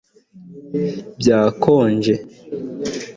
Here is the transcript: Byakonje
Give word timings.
Byakonje 1.19 2.13